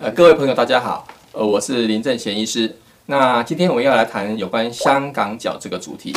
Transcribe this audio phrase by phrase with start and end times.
[0.00, 2.74] 呃，各位朋友，大家好，呃，我是林正贤医师。
[3.06, 6.14] 那今天我们要来谈有关香港脚这个主题。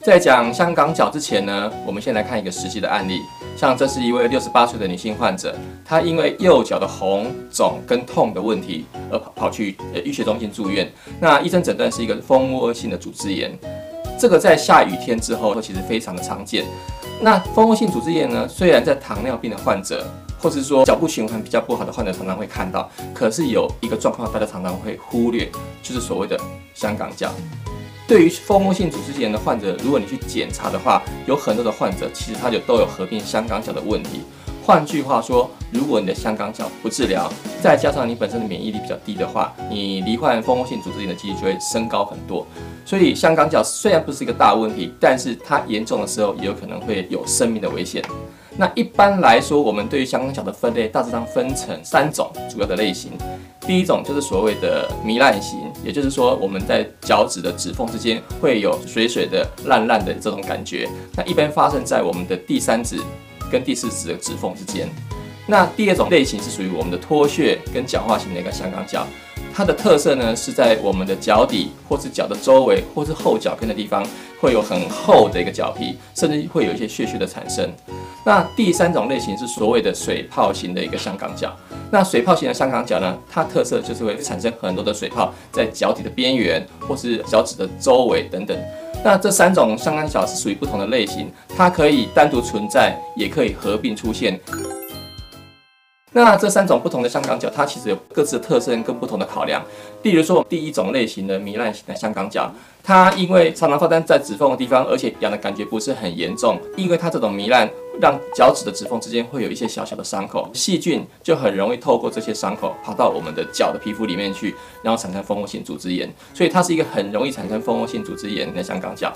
[0.00, 3.20] 在讲香港脚之前呢，我们先来看一个实际的案例。
[3.56, 5.54] 像这是一位六十八岁的女性患者，
[5.84, 10.90] 她因为右脚的红肿跟痛的问题而跑跑去呃医学中心住院。
[11.20, 13.58] 那医生诊断是一个蜂窝性的组织炎，
[14.18, 16.64] 这个在下雨天之后其实非常的常见。
[17.20, 20.06] 那蜂窝性组织炎呢，虽然在糖尿病的患者，
[20.38, 25.50] 或者是说脚部循环比较不好的患者常常会看到，可是有一个状况大家常常会忽略，
[25.82, 26.38] 就是所谓的
[26.74, 27.30] 香港脚。
[28.06, 34.20] 对于蜂窝性组织炎的患者，如果你去检查的话，有很多的患者其实他就都有合并香港脚的问题。
[34.64, 42.46] 换句话说，如果你的香港脚不治疗，再加上你本身的免疫力比较低的话，你罹患蜂窝性组织炎的几率就会升高很多。
[42.86, 48.02] 所以香港脚虽然不是一个大问题，但是它严重的时候也有可能会有生命的危险。
[48.56, 53.10] 那一般来说，我们对于香港脚的分类大致上分成三种主要的类型。
[53.60, 60.88] 第一种就是所谓的糜烂型，也就是说我们在脚趾的指缝之间会有水水的、烂烂的这种感觉。
[61.16, 62.98] 那一般发生在我们的第三指
[63.50, 64.88] 跟第四指的指缝之间。
[65.48, 69.04] 那第二种类型是属于我们的脱屑跟角化型的一个香港脚。
[69.56, 74.06] 它的特色呢，是在我们的脚底，或是脚的周围，或是后脚跟的地方，
[74.38, 77.66] 会有很厚的一个脚皮，甚至会有一些屑屑的产生。
[78.22, 81.56] 那第三种类型是所谓的水泡型的一个香港脚。
[81.90, 88.54] 那水泡型的香港脚呢，它特色就是会产生很多的水泡在脚底的边缘，或是脚趾的周围等等。
[89.02, 94.38] 那这三种香港脚是属于不同的类型，它可以单独存在，也可以合并出现。
[96.16, 99.62] 那这三种不同的香港脚，它其实有各自的特征跟不同的考量。
[100.02, 102.50] 例如说，第一种类型的糜烂型的香港脚，
[102.82, 107.68] 它因为常常发生在指缝的地方，而且痒的感觉不是很严重，因为它这种糜烂
[108.00, 119.12] 让脚趾的指缝之间会有一些小小的伤口，细菌就很容易透过这些伤口跑到我们的脚的皮肤里面去，然后产生蜂窝性组织炎，所以它是一个很容易产生蜂窝性组织炎的香港脚。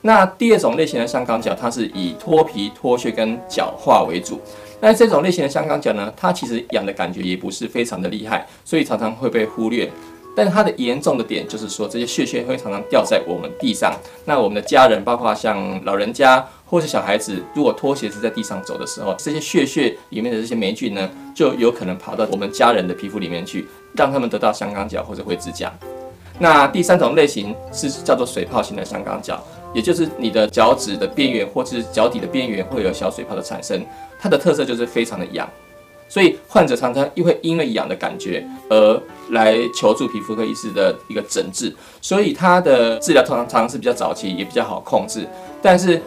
[0.00, 4.40] 那第二种类型的香港脚，它是以脱皮、脱屑跟角化为主。
[4.80, 9.90] 那这种类型的香港脚呢，它其实痒的感觉也不是非常的厉害，所以常常会被忽略。
[10.36, 13.92] 但它的严重的点就是说，这些屑屑会常常掉在我们地上。
[14.24, 23.66] 那我们的家人，包括像老人家或是小孩子，如果脱鞋子在地上走的时候，这些屑屑里面的这些霉菌呢，就有可能跑到我们家人的皮肤里面去，
[23.96, 25.72] 让他们得到香港脚或者灰指甲。
[26.38, 29.42] 那第三种类型是叫做水泡型的香港脚。
[29.74, 33.84] 也就是你的脚趾的边缘或是脚底的边缘会有小水泡的产生，
[34.18, 35.46] 它的特色就是非常的痒，
[36.08, 45.28] 所以患者常常又会因为痒的感觉而来求助皮肤科医师的一个诊治，所以它的治疗通常常是比较早期，也比较好控制，
[45.60, 46.00] 但是。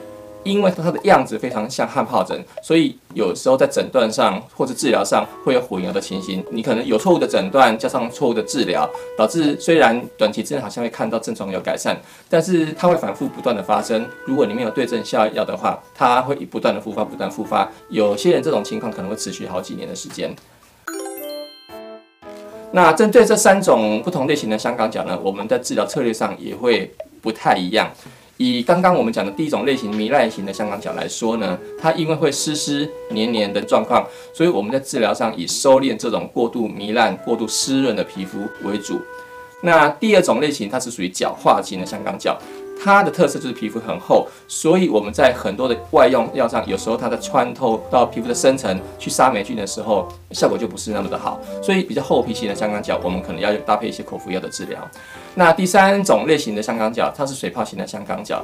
[0.43, 6.43] 因为它的样子非常像汗疱疹，所以有时候在诊断上或者治疗上会有混淆的情形。
[6.49, 11.95] 你可能有错误的诊断加上错误的治疗，导致虽然短期之内好像会看到症状有改善，
[12.27, 14.05] 但是它会反复不断的发生。
[14.25, 17.69] 如果你没有对症下药的话，它会不断的复发，不断复发。
[17.89, 20.35] 有些人这种情况可能会持续好几年的时间。
[22.73, 26.89] 那针对这三种不同类型的香港脚呢，我们在治疗策略上也会
[27.21, 27.91] 不太一样。
[28.41, 34.03] 以刚刚我们讲的第一种类型糜烂型的香港脚来说呢，它因为会湿湿黏黏的状况，
[34.33, 38.99] 所以我们在治疗上以收敛这种过度糜烂、过度湿润的皮肤为主。
[39.61, 42.35] 那第二种类型，它是属于角化型的香港脚。
[42.83, 51.39] 它的特色就是皮肤很厚，所以我们在很多的外用药上，有时候它在穿透到皮肤的深层去杀霉菌的时候，效果就不是那么的好。
[51.61, 54.79] 所以比较厚皮型的香港脚，我们可能要搭配一些口服药的治疗。
[55.35, 58.43] 那第三种类型的香港脚，它是水泡型的香港脚。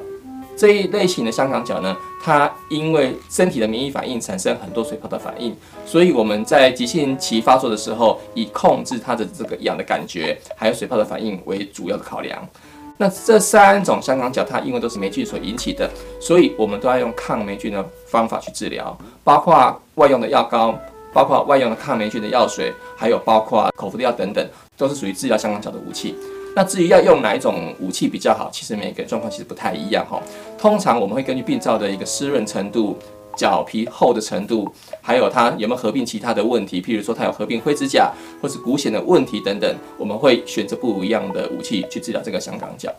[0.55, 5.55] 这一类型的香港脚呢，它因为身体的免疫反应产生很多水泡的反应，
[5.85, 12.47] 所以我们在急性期发作的时候，以控制它的这个痒的感觉，还有水泡的反应为主要的考量。
[12.97, 20.73] 那这三种香港脚，它因为都是霉菌所引起的，所以我们都要用抗霉菌的方法去治疗，包括外用的药膏，
[21.13, 24.43] 包括外用的抗霉菌的药水，还有包括口服的药等等，
[24.75, 26.15] 都是属于治疗香港脚的武器。
[26.55, 30.19] 那至于要用哪一种武器比较好，其实每个状况其实不太一样哈。
[30.57, 32.97] 通常我们会根据病灶的一个湿润程度。
[33.37, 34.69] 脚皮厚的程度，
[34.99, 38.11] 还有它有没有合并其他的问题，譬如说它有合并灰指甲
[38.41, 42.91] 或是骨藓的问题等等，我们会选择不一样的武器去治疗这个香港脚。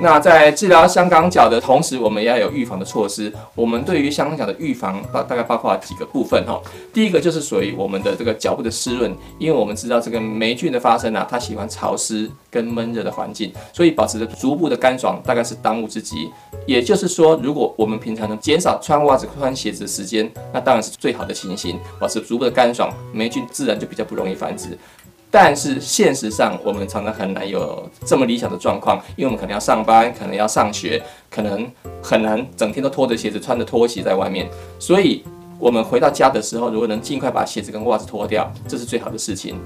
[0.00, 3.32] 那在治疗香港脚的同时，我们也要有预防的措施。
[3.54, 6.60] 我们对于香港脚的预防大大概包括几个部分哈。
[6.92, 16.28] 第一个就是属于我们的这个脚部的湿润，因为我们知道这个霉菌的发生啊，它喜欢潮湿跟闷热的环境，所以保持着足部的干爽大概是当务之急。
[16.66, 24.76] 也就是说，如果我们平常能减少穿袜子、穿鞋子的时间，那当然是最好的情形，保持足部的干爽，霉菌自然就比较不容易繁殖。
[25.36, 31.68] 但是现实上，我们常常很难有这么理想的状况，因为我们可能要上班，可能要上学，可能
[32.00, 34.48] 很难整天都拖着鞋子，穿着拖鞋在外面。
[34.78, 35.24] 所以，
[35.58, 39.56] 我们回到家的时候，如果能尽快把鞋子跟袜子脱掉，这是最好的事情。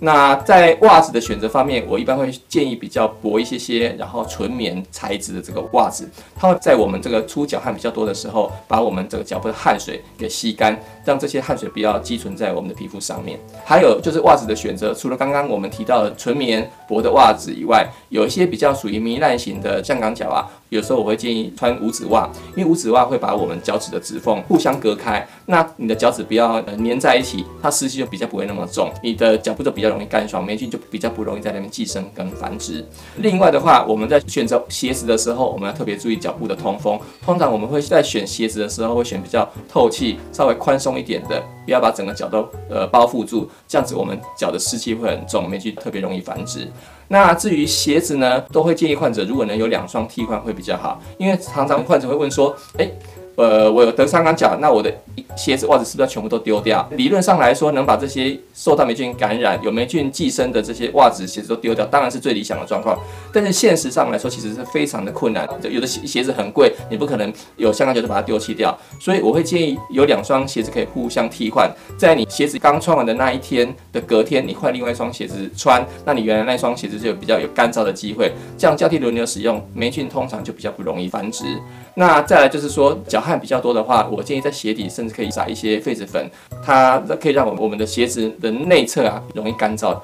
[0.00, 13.38] 那在袜子的选择方面，我一般会建议比较薄一些些，然后纯棉材质的这个袜子，它会在我们这个出脚汗比较多的时候，把我们这个脚部的汗水给吸干，让这些汗水不要积存在我们的皮肤上面。
[13.64, 20.46] 还有就是袜子的选择，除了刚刚我们提到的纯棉薄的袜子以外，有一些比较属于糜烂型的香港脚啊。
[20.68, 32.84] 有时候我会建议穿无指袜，因为无指袜会把我们脚趾的指缝互相隔开，那你的脚趾不要粘在一起，它湿气就比较不会那么重，你的脚部就比较容易干爽，霉菌就比较不容易在那边寄生跟繁殖。
[33.18, 36.98] 另外的话，我们在选择鞋子的时候，我们要特别注意脚部的通风。
[37.24, 46.66] 通常我们会在选鞋子的时候会选比较透气、稍微宽松一点的，不要把整个脚都呃包覆住，这样子我们脚的湿气会很重，霉菌特别容易繁殖。
[47.08, 52.90] 那至于鞋子呢，都会建议患者如果能有两双替换会比较好，因为常常患者会问说，诶。
[53.36, 54.92] 呃，我有得香港脚，那我的
[55.36, 56.86] 鞋子、袜子是不是要全部都丢掉？
[56.92, 62.98] 理论上来说，能把这些受到霉菌感染、有霉菌寄生的这些袜子、鞋子都丢掉，当然是最理想的状况。
[63.30, 65.46] 但是现实上来说，其实是非常的困难。
[65.70, 68.76] 有的鞋鞋子很贵，你不可能有香港脚就把它丢弃掉。
[68.98, 78.32] 所以我会建议有两双鞋子可以互相替换，在你鞋子刚穿完的那一天的隔天，你换另外一双鞋子穿，那你原来那双鞋子就有比较有干燥的机会。
[78.56, 81.44] 这样交替轮流使用，霉菌通常就比较不容易繁殖。
[81.98, 86.30] 那再来就是说，脚汗比较多的话，我建议在鞋底甚至可以撒一些痱子粉，
[86.64, 89.98] 它可以让我们我们的鞋子的内侧啊容易干燥。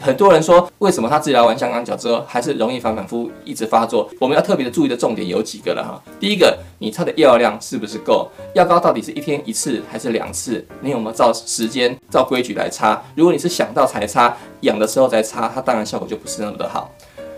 [0.00, 4.06] 很多人说，为什么他治疗完香港脚之后还是容易反反复一直发作？
[4.20, 5.98] 我们要特别的注意的重点有几个了哈。
[6.20, 8.28] 第一个，你擦的药量是不是够？
[8.54, 10.62] 药膏到底是一天一次还是两次？
[10.82, 13.02] 你有没有照时间、照规矩来擦？
[13.14, 16.90] 如果你是想到才擦，痒的时候再擦，它当然效果就不是那么的好。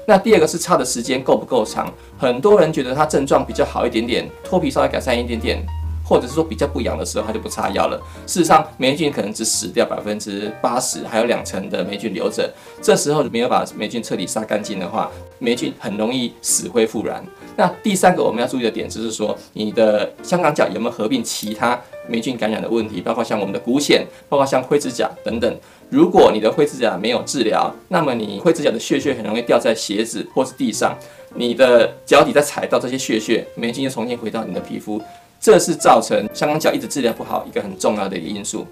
[0.08, 1.92] 那第二个是擦的时间够不够长？
[2.16, 5.60] 很多人觉得他症状比较好一点点，脱皮稍微改善一点点，
[6.04, 8.00] 或者是说比较不痒的时候，他就不擦药了。
[8.24, 12.48] 事实上，霉菌可能只死掉百分之八十，还有两成的霉菌留着。
[12.80, 15.10] 这时候没有把霉菌彻底杀干净的话，
[15.40, 17.20] 霉菌很容易死灰复燃。
[17.56, 21.76] 那第三个我们要注意的点就是说，你的香港脚有没有合并其他
[22.06, 25.58] 霉菌感染的问题，包括像我们的股癣，包括像灰指甲等等。
[25.88, 30.96] 如果你的灰指甲没有治疗，那么你灰指甲的屑屑很容易掉在鞋子或是地上，
[31.34, 35.00] 你的脚底再踩到这些屑屑，霉菌就重新回到你的皮肤，
[35.40, 38.66] 这是造成香港脚一直治疗不好一个很重要的一个因素。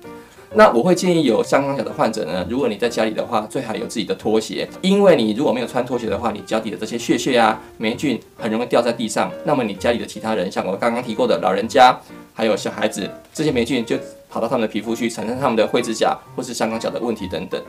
[0.56, 11.96] 那我会建议有香港脚的患者呢，如果你在家里的话，最好有自己的拖鞋，因为你如果没有穿拖鞋的话，你脚底的这些屑屑啊、霉菌很容易掉在地上，那么你家里的其他人，像我刚刚提过的老人家，
[12.32, 13.96] 还有小孩子，这些霉菌就
[14.34, 17.62] 跑到他们的皮肤去，产生他们的灰指甲或是香港脚的问题等等。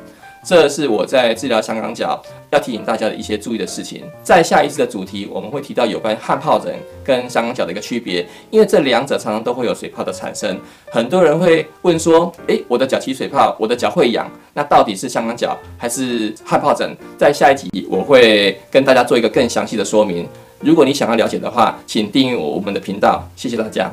[0.43, 2.19] 这是我在治疗香港脚
[2.49, 4.03] 要提醒大家的一些注意的事情。
[4.23, 6.73] 在下一次的主题，我们会提到有关汗疱疹
[7.03, 10.59] 跟香港脚的一个区别，因为这两者常常都会有水泡的产生。
[10.89, 20.27] 很多人会问说：“诶，我的脚起水泡，我的脚会痒，那到底是香港脚还是汗疱疹？”在下一集我会跟大家做一个更详细的说明。
[20.59, 23.23] 如果你想要了解的话，请订阅我我们的频道。
[23.35, 23.91] 谢谢大家。